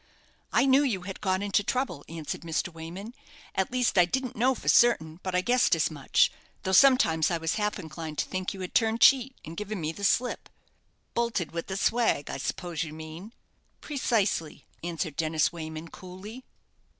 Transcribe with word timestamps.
"I 0.51 0.65
knew 0.65 0.81
you 0.81 1.03
had 1.03 1.21
got 1.21 1.43
into 1.43 1.63
trouble," 1.63 2.03
answered 2.09 2.41
Mr. 2.41 2.73
Wayman. 2.73 3.13
"At 3.53 3.71
least, 3.71 3.99
I 3.99 4.05
didn't 4.05 4.35
know 4.35 4.55
for 4.55 4.67
certain, 4.67 5.19
but 5.21 5.35
I 5.35 5.41
guessed 5.41 5.75
as 5.75 5.91
much; 5.91 6.31
though 6.63 6.71
sometimes 6.71 7.29
I 7.29 7.37
was 7.37 7.53
half 7.61 7.77
inclined 7.77 8.17
to 8.17 8.25
think 8.25 8.51
you 8.51 8.61
had 8.61 8.73
turned 8.73 8.99
cheat, 9.01 9.35
and 9.45 9.55
given 9.55 9.79
me 9.79 9.91
the 9.91 10.03
slip." 10.03 10.49
"Bolted 11.13 11.51
with 11.51 11.67
the 11.67 11.77
swag, 11.77 12.31
I 12.31 12.37
suppose 12.37 12.83
you 12.83 12.93
mean?" 12.93 13.31
"Precisely!" 13.79 14.65
answered 14.83 15.17
Dennis 15.17 15.53
Wayman, 15.53 15.89
coolly. 15.89 16.45